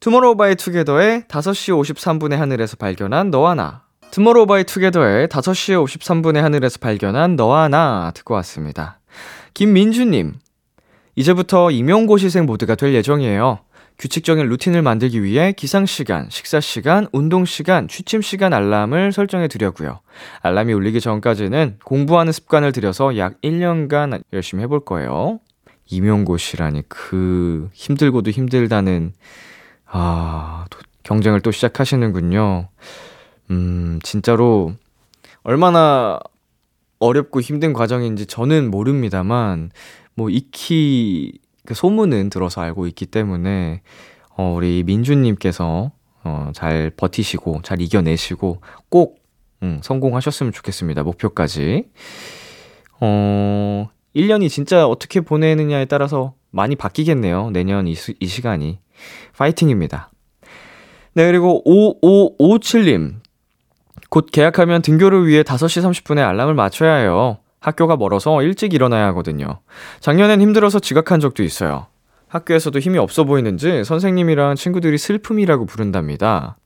[0.00, 8.34] 투모로우바이투게더의 5시 53분의 하늘에서 발견한 너와 나 투모로우바이투게더의 5시 53분의 하늘에서 발견한 너와 나 듣고
[8.34, 9.00] 왔습니다.
[9.54, 10.34] 김민주님
[11.16, 13.58] 이제부터 임용고시생 모드가 될 예정이에요.
[13.98, 20.00] 규칙적인 루틴을 만들기 위해 기상 시간, 식사 시간, 운동 시간, 취침 시간 알람을 설정해 두려고요.
[20.40, 25.40] 알람이 울리기 전까지는 공부하는 습관을 들여서 약 1년간 열심히 해볼 거예요.
[25.90, 29.14] 임용고시라니 그 힘들고도 힘들다는
[29.86, 30.66] 아,
[31.02, 32.68] 경쟁을 또 시작하시는군요.
[33.50, 34.74] 음, 진짜로
[35.42, 36.20] 얼마나
[37.00, 39.70] 어렵고 힘든 과정인지 저는 모릅니다만
[40.14, 43.82] 뭐 익히 그 소문은 들어서 알고 있기 때문에
[44.38, 45.92] 어, 우리 민주님께서
[46.24, 49.18] 어, 잘 버티시고 잘 이겨내시고 꼭
[49.62, 51.02] 음, 성공하셨으면 좋겠습니다.
[51.02, 51.90] 목표까지.
[53.02, 57.50] 어, 1년이 진짜 어떻게 보내느냐에 따라서 많이 바뀌겠네요.
[57.50, 58.78] 내년 이, 이 시간이.
[59.36, 60.10] 파이팅입니다.
[61.12, 63.16] 네, 그리고 5557님.
[64.08, 67.40] 곧 계약하면 등교를 위해 5시 30분에 알람을 맞춰야 해요.
[67.60, 69.60] 학교가 멀어서 일찍 일어나야 하거든요.
[70.00, 71.86] 작년엔 힘들어서 지각한 적도 있어요.
[72.28, 76.56] 학교에서도 힘이 없어 보이는지 선생님이랑 친구들이 슬픔이라고 부른답니다.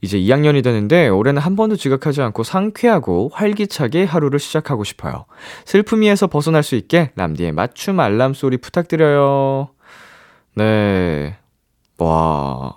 [0.00, 5.26] 이제 2학년이 되는데 올해는 한 번도 지각하지 않고 상쾌하고 활기차게 하루를 시작하고 싶어요.
[5.64, 9.68] 슬픔이에서 벗어날 수 있게 람디의 맞춤 알람 소리 부탁드려요.
[10.56, 11.36] 네.
[11.98, 12.74] 와.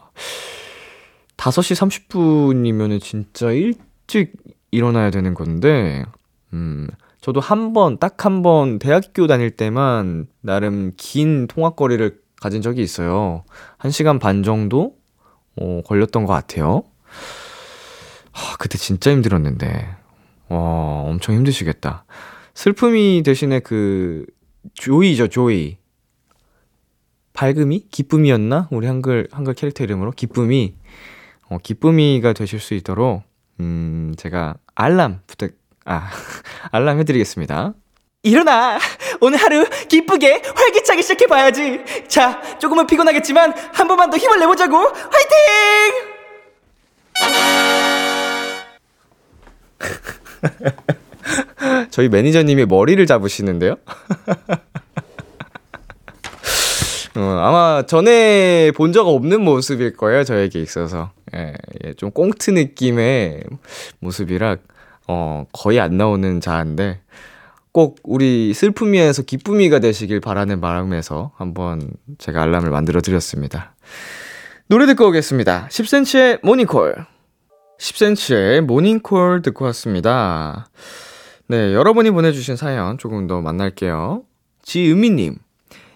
[1.37, 4.33] 5시 30분이면은 진짜 일찍
[4.71, 6.05] 일어나야 되는 건데,
[6.53, 6.87] 음,
[7.23, 13.45] 저도 한 번, 딱 한 번 대학교 다닐 때만 나름 긴 통학거리를 가진 적이 있어요.
[13.79, 14.97] 1시간 반 정도?
[15.55, 16.83] 어, 걸렸던 것 같아요.
[18.33, 19.95] 하, 그때 진짜 힘들었는데.
[20.49, 20.57] 와,
[21.07, 22.03] 엄청 힘드시겠다.
[22.53, 24.25] 슬픔이 대신에 그,
[24.73, 25.77] 조이죠, 조이.
[27.31, 27.87] 밝음이?
[27.89, 28.67] 기쁨이었나?
[28.71, 30.11] 우리 한글, 한글 캐릭터 이름으로?
[30.11, 30.75] 기쁨이.
[31.49, 33.23] 어, 기쁨이가 되실 수 있도록,
[33.61, 35.51] 음, 제가 알람 부탁,
[35.85, 36.09] 아,
[36.71, 37.73] 알람 해드리겠습니다.
[38.25, 38.79] 일어나!
[39.19, 41.81] 오늘 하루 기쁘게 활기차게 시작해봐야지!
[42.07, 44.77] 자, 조금은 피곤하겠지만 한 번만 더 힘을 내보자고!
[44.77, 46.13] 화이팅!
[51.91, 53.75] 저희 매니저님이 머리를 잡으시는데요?
[57.15, 61.11] 어, 아마 전에 본 적 없는 모습일 거예요, 저에게 있어서.
[61.35, 63.43] 예, 예, 좀 꽁트 느낌의
[63.99, 64.57] 모습이라,
[65.07, 67.01] 어, 거의 안 나오는 자인데,
[67.73, 73.75] 꼭 우리 슬픔이에서 기쁨이가 되시길 바라는 마음에서 한번 제가 알람을 만들어 드렸습니다.
[74.67, 75.67] 노래 듣고 오겠습니다.
[75.69, 77.05] 10cm의 모닝콜.
[77.79, 80.67] 10cm의 모닝콜 듣고 왔습니다.
[81.47, 84.23] 네, 여러분이 보내주신 사연 조금 더 만날게요.
[84.61, 85.37] 지은미님.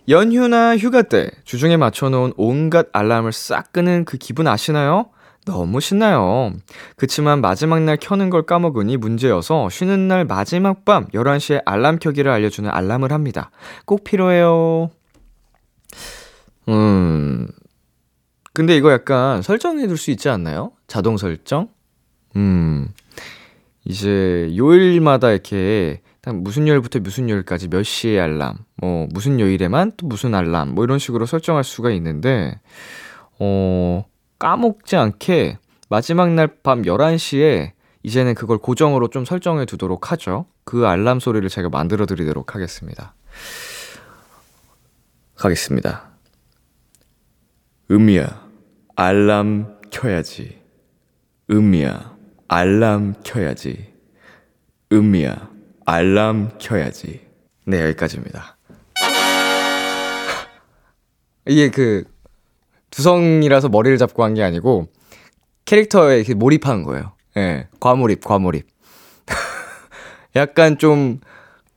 [0.09, 5.09] 연휴나 휴가 때 주중에 맞춰놓은 온갖 알람을 싹 끄는 그 기분 아시나요?
[5.47, 6.51] 너무 신나요.
[6.97, 12.69] 그치만 마지막 날 켜는 걸 까먹으니 문제여서 쉬는 날 마지막 밤 11시에 알람 켜기를 알려주는
[12.69, 13.49] 알람을 합니다.
[13.85, 14.91] 꼭 필요해요.
[16.67, 17.47] 음.
[18.53, 20.71] 근데 이거 약간 설정해 둘 수 있지 않나요?
[20.87, 21.69] 자동 설정?
[22.35, 22.89] 음.
[23.85, 26.01] 이제 요일마다 이렇게
[26.33, 30.99] 무슨 요일부터 무슨 요일까지 몇 시에 알람, 뭐 무슨 요일에만 또 무슨 알람, 뭐 이런
[30.99, 32.59] 식으로 설정할 수가 있는데,
[33.39, 34.03] 어,
[34.39, 35.57] 까먹지 않게
[35.89, 37.71] 마지막 날 밤 11시에
[38.03, 40.45] 이제는 그걸 고정으로 좀 설정해 두도록 하죠.
[40.63, 43.15] 그 알람 소리를 제가 만들어 드리도록 하겠습니다.
[45.35, 46.09] 가겠습니다.
[47.91, 48.47] 음이야,
[48.95, 50.61] 알람 켜야지.
[51.49, 52.15] 음이야,
[52.47, 53.93] 알람 켜야지.
[54.91, 55.49] 음이야,
[55.85, 57.25] 알람 켜야지.
[57.65, 58.57] 네, 여기까지입니다.
[61.47, 62.03] 이게 그,
[62.91, 64.87] 두성이라서 머리를 잡고 한 게 아니고,
[65.65, 67.13] 캐릭터에 이렇게 몰입한 거예요.
[67.35, 68.65] 예, 네, 과몰입, 과몰입.
[70.35, 71.19] 약간 좀,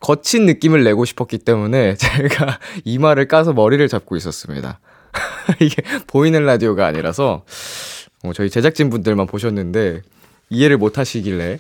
[0.00, 4.80] 거친 느낌을 내고 싶었기 때문에 제가 이마를 까서 머리를 잡고 있었습니다.
[5.60, 7.44] 이게 보이는 라디오가 아니라서
[8.24, 10.00] 어, 저희 제작진 분들만 보셨는데
[10.48, 11.58] 이해를 못 하시길래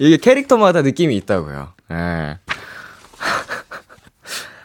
[0.00, 1.72] 이게 캐릭터마다 느낌이 있다고요.
[1.92, 2.38] 예.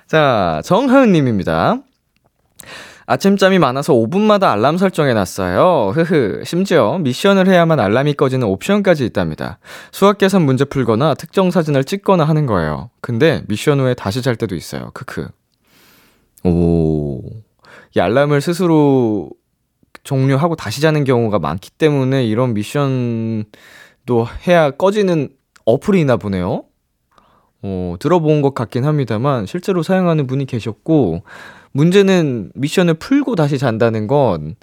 [0.08, 1.78] 자, 정하은님입니다.
[3.06, 5.92] 아침잠이 많아서 5분마다 알람 설정해 놨어요.
[5.94, 6.44] 흐흐.
[6.46, 9.60] 심지어 미션을 해야만 알람이 꺼지는 옵션까지 있답니다.
[9.92, 12.90] 수학 계산 문제 풀거나 특정 사진을 찍거나 하는 거예요.
[13.02, 14.92] 근데 미션 후에 다시 잘 때도 있어요.
[14.94, 15.28] 크크.
[16.46, 17.22] 오.
[17.96, 19.30] 이 알람을 스스로
[20.04, 23.46] 종료하고 다시 자는 경우가 많기 때문에 이런 미션도
[24.48, 25.30] 해야 꺼지는
[25.66, 26.64] 어플이나 보네요.
[27.64, 31.24] 어, 들어본 것 같긴 합니다만 실제로 사용하는 분이 계셨고
[31.74, 34.56] 문제는 미션을 풀고 다시 잔다는 건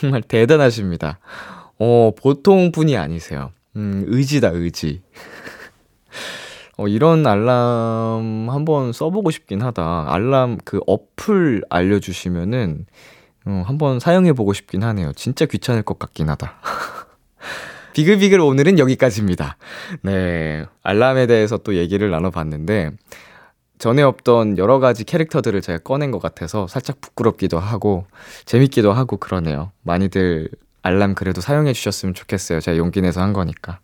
[0.00, 1.18] 정말 대단하십니다.
[1.78, 3.52] 어, 보통 분이 아니세요.
[3.76, 5.02] 음, 의지다, 의지.
[6.76, 10.06] 어, 이런 알람 한번 써보고 싶긴 하다.
[10.12, 12.86] 알람 그 어플 알려주시면은,
[13.46, 15.12] 어, 한번 사용해보고 싶긴 하네요.
[15.14, 16.54] 진짜 귀찮을 것 같긴 하다.
[17.94, 19.56] 비글비글 오늘은 여기까지입니다.
[20.02, 20.66] 네.
[20.84, 22.92] 알람에 대해서 또 얘기를 나눠봤는데,
[23.78, 28.06] 전에 없던 여러 가지 캐릭터들을 제가 꺼낸 것 같아서 살짝 부끄럽기도 하고
[28.44, 29.72] 재밌기도 하고 그러네요.
[29.82, 30.48] 많이들
[30.82, 32.60] 알람 그래도 사용해 주셨으면 좋겠어요.
[32.60, 33.80] 제가 용기 내서 한 거니까.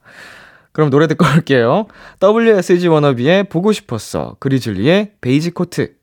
[0.72, 1.86] 그럼 노래 듣고 올게요.
[2.22, 4.36] WSG 워너비의 보고 싶었어.
[4.40, 5.94] 그리즐리의 베이지 코트.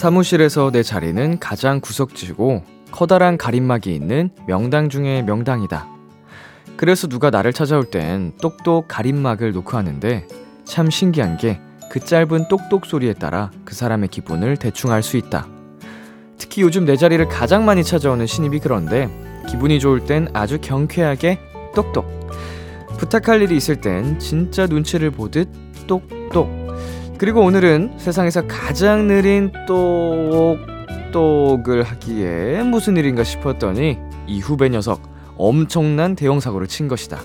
[0.00, 5.86] 사무실에서 내 자리는 가장 구석지고 커다란 가림막이 있는 명당 중의 명당이다.
[6.78, 10.26] 그래서 누가 나를 찾아올 땐 똑똑 가림막을 놓고 하는데
[10.64, 11.60] 참 신기한 게
[11.90, 15.48] 그 짧은 똑똑 소리에 따라 그 사람의 기분을 대충 알 수 있다.
[16.38, 19.10] 특히 요즘 내 자리를 가장 많이 찾아오는 신입이 그런데
[19.48, 21.40] 기분이 좋을 땐 아주 경쾌하게
[21.74, 22.06] 똑똑.
[22.96, 25.48] 부탁할 일이 있을 땐 진짜 눈치를 보듯
[25.88, 26.59] 똑똑.
[27.20, 29.52] 그리고 오늘은 세상에서 가장 느린
[31.12, 35.02] 똑똑을 하기에 무슨 일인가 싶었더니 이 후배 녀석
[35.36, 37.20] 엄청난 대형 사고를 친 것이다.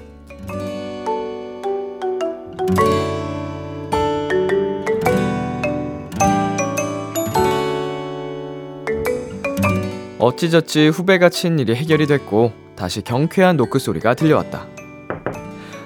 [10.19, 14.67] 어찌저찌 후배가 친 일이 해결이 됐고 다시 경쾌한 노크 소리가 들려왔다.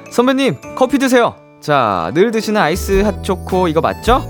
[0.10, 1.49] 선배님 커피 드세요.
[1.62, 4.22] 자, 늘 드시는 아이스 핫초코 이거 맞죠?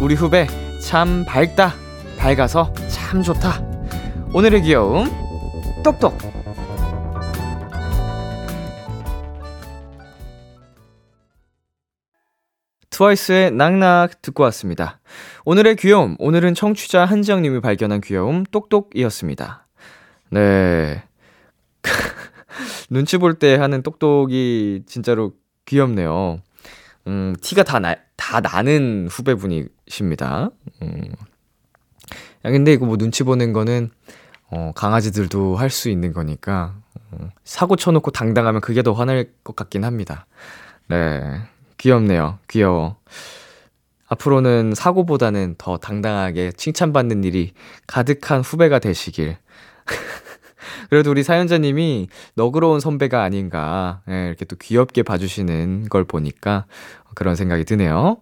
[0.00, 0.46] 우리 후배
[0.86, 1.74] 참 밝다.
[2.18, 3.62] 밝아서 참 좋다.
[4.32, 5.08] 오늘의 귀여움
[5.82, 6.16] 똑똑.
[12.90, 15.00] 트와이스의 낙낙 듣고 왔습니다.
[15.44, 19.66] 오늘의 귀여움, 오늘은 청취자 한지영님이 발견한 귀여움 똑똑이었습니다.
[20.30, 21.02] 네.
[22.90, 25.32] 눈치 볼 때 하는 똑똑이 진짜로
[25.74, 26.40] 귀엽네요.
[27.06, 30.50] 음, 티가 다 나, 다 나는 후배분이십니다.
[30.82, 31.02] 음.
[32.44, 33.90] 야, 근데 이거 뭐 눈치 보는 거는,
[34.50, 36.74] 어, 강아지들도 할 수 있는 거니까,
[37.12, 40.26] 어, 사고 쳐놓고 당당하면 그게 더 화날 것 같긴 합니다.
[40.88, 41.40] 네.
[41.78, 42.40] 귀엽네요.
[42.48, 42.96] 귀여워.
[44.08, 47.52] 앞으로는 사고보다는 더 당당하게 칭찬받는 일이
[47.86, 49.36] 가득한 후배가 되시길.
[50.88, 56.66] 그래도 우리 사연자님이 너그러운 선배가 아닌가, 예, 이렇게 또 귀엽게 봐주시는 걸 보니까
[57.14, 58.18] 그런 생각이 드네요.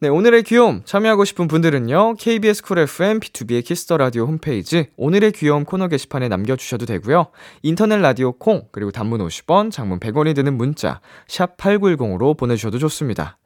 [0.00, 2.14] 네, 오늘의 귀여움 참여하고 싶은 분들은요.
[2.20, 7.32] KBS 쿨 FM 비투비의 키스 더 라디오 홈페이지 오늘의 귀여움 코너 게시판에 남겨 주셔도 되고요.
[7.62, 13.38] 인터넷 라디오 콩 그리고 단문 50원, 장문 100원이 드는 문자 샵 8910으로 보내 주셔도 좋습니다.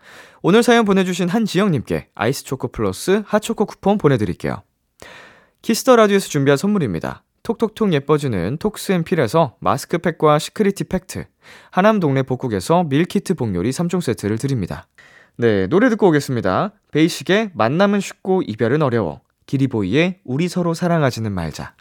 [0.43, 4.63] 오늘 사연 보내 주신 한지영 님께 아이스 초코 플러스 핫초코 쿠폰 보내 드릴게요.
[5.63, 7.23] 키스 더 라디오에서 준비한 선물입니다.
[7.43, 11.27] 톡톡톡 예뻐지는 톡스앤필에서 마스크팩과 시크리티 팩트,
[11.71, 14.87] 하남 동네 복국에서 밀키트 복요리 3종 세트를 드립니다.
[15.37, 16.73] 네, 노래 듣고 오겠습니다.
[16.93, 19.23] 베이식의 만남은 쉽고 이별은 어려워.
[19.47, 21.75] 기리보이의 우리 서로 사랑하지는 말자.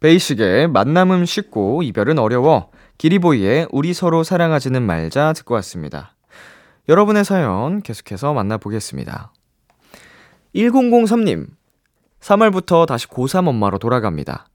[0.00, 2.72] 베이식의 만남은 쉽고 이별은 어려워.
[2.98, 6.16] 기리보이의 우리 서로 사랑하지는 말자 듣고 왔습니다.
[6.88, 9.32] 여러분의 사연 계속해서 만나보겠습니다.
[10.56, 11.46] 1003님,
[12.22, 14.46] 3월부터 다시 고3 엄마로 돌아갑니다.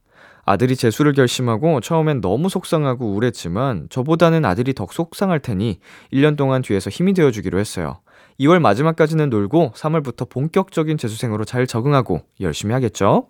[0.46, 5.80] 아들이 재수를 결심하고 처음엔 너무 속상하고 우울했지만 저보다는 아들이 더 속상할 테니
[6.14, 8.00] 1년 동안 뒤에서 힘이 되어주기로 했어요.
[8.40, 13.28] 2월 마지막까지는 놀고 3월부터 본격적인 재수생으로 잘 적응하고 열심히 하겠죠?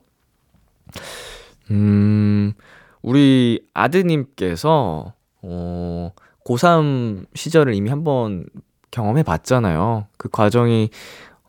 [1.72, 2.54] 음,
[3.02, 6.12] 우리 아드님께서, 어,
[6.46, 8.46] 고3 시절을 이미 한번
[8.92, 10.08] 경험해 봤잖아요.
[10.18, 10.90] 그 과정이,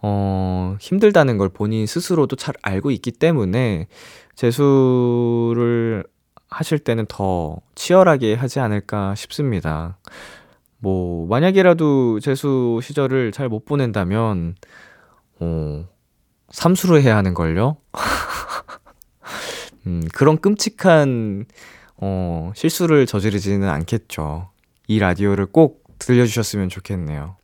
[0.01, 3.89] 어, 힘들다는 걸 본인 스스로도 잘 알고 있기 때문에
[4.35, 6.05] 재수를
[6.51, 9.99] 하실 때는 더 치열하게 하지 않을까 싶습니다.
[10.79, 14.55] 뭐, 만약이라도 재수 시절을 잘 못 보낸다면,
[15.41, 15.85] 어,
[16.51, 17.77] 삼수를 해야 하는 걸요?
[19.87, 21.45] 음, 그런 끔찍한,
[21.97, 24.51] 어, 실수를 저지르지는 않겠죠.
[24.87, 27.37] 이 라디오를 꼭 들려주셨으면 좋겠네요.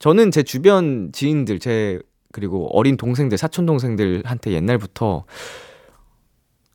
[0.00, 2.00] 저는 제 주변 지인들, 제,
[2.32, 5.24] 그리고 어린 동생들, 사촌 동생들한테 옛날부터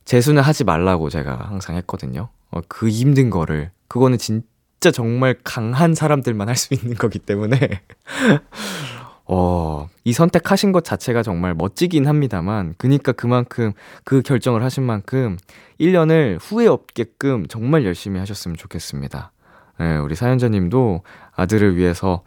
[0.05, 2.29] 재수는 하지 말라고 제가 항상 했거든요.
[2.51, 3.71] 어, 그 힘든 거를.
[3.87, 7.81] 그거는 진짜 정말 강한 사람들만 할 수 있는 거기 때문에.
[9.27, 13.73] 어, 이 선택하신 것 자체가 정말 멋지긴 합니다만, 그니까 그만큼,
[14.03, 15.37] 그 결정을 하신 만큼,
[15.79, 19.31] 1년을 후회 없게끔 정말 열심히 하셨으면 좋겠습니다.
[19.79, 21.01] 네, 우리 사연자님도
[21.35, 22.23] 아들을 위해서,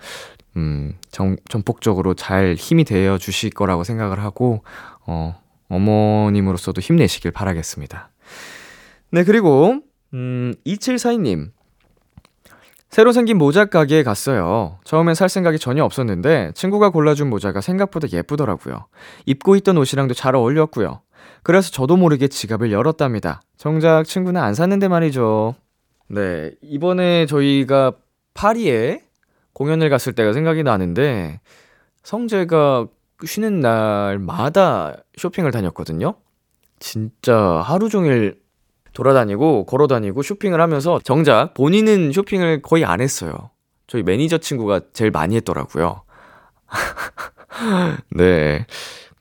[0.58, 4.64] 음, 정, 전폭적으로 잘 힘이 되어 주실 거라고 생각을 하고,
[5.06, 8.10] 어, 어머님으로서도 힘내시길 바라겠습니다.
[9.12, 9.80] 네, 그리고,
[10.14, 11.52] 음, 2742님.
[12.90, 14.78] 새로 생긴 모자 가게에 갔어요.
[14.84, 18.86] 처음엔 살 생각이 전혀 없었는데 친구가 골라준 모자가 생각보다 예쁘더라고요.
[19.26, 21.02] 입고 있던 옷이랑도 잘 어울렸고요.
[21.42, 23.42] 그래서 저도 모르게 지갑을 열었답니다.
[23.58, 25.54] 정작 친구는 안 샀는데 말이죠.
[26.08, 27.92] 네, 이번에 저희가
[28.32, 29.02] 파리에
[29.58, 31.40] 공연을 갔을 때가 생각이 나는데
[32.04, 32.86] 성재가
[33.26, 36.14] 쉬는 날마다 쇼핑을 다녔거든요.
[36.78, 38.38] 진짜 하루 종일
[38.92, 43.50] 돌아다니고 걸어다니고 쇼핑을 하면서 정작 본인은 쇼핑을 거의 안 했어요.
[43.88, 46.02] 저희 매니저 친구가 제일 많이 했더라고요.
[48.14, 48.64] 네.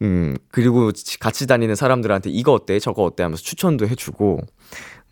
[0.03, 2.77] 음, 그리고 같이 다니는 사람들한테 이거 어때?
[2.77, 3.23] 저거 어때?
[3.23, 4.41] 하면서 추천도 해주고,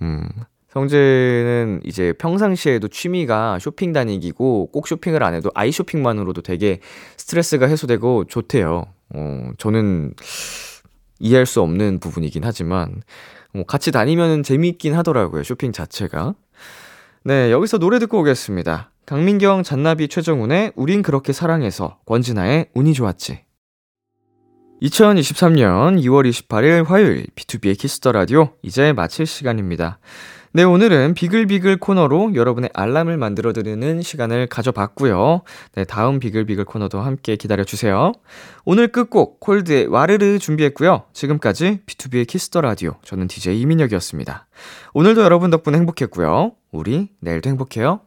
[0.04, 0.30] 음,
[0.76, 6.82] 성재는 이제 평상시에도 취미가 쇼핑 다니기고 꼭 쇼핑을 안 해도 아이 쇼핑만으로도 되게
[7.16, 8.84] 스트레스가 해소되고 좋대요.
[9.14, 10.14] 어, 저는
[11.20, 13.04] 이해할 수 없는 부분이긴 하지만,
[13.54, 15.44] 뭐 같이 다니면 재미있긴 하더라고요.
[15.44, 16.36] 쇼핑 자체가.
[17.24, 18.92] 네, 여기서 노래 듣고 오겠습니다.
[19.06, 23.46] 강민경, 잔나비, 최정훈의 우린 그렇게 사랑해서, 권진아의 운이 좋았지.
[24.82, 30.00] 2023년 2월 28일 화요일 비투비의 키스 더 라디오 이제 마칠 시간입니다.
[30.56, 35.42] 네, 오늘은 비글비글 코너로 여러분의 알람을 만들어 드리는 시간을 가져봤고요.
[35.74, 38.14] 네, 다음 비글비글 코너도 함께 기다려 주세요.
[38.64, 41.08] 오늘 끝곡 콜드의 와르르 준비했고요.
[41.12, 44.48] 지금까지 비투비의 키스 더 라디오 저는 DJ 이민혁이었습니다.
[44.94, 46.54] 오늘도 여러분 덕분에 행복했고요.
[46.72, 48.00] 우리 내일도 행복해요.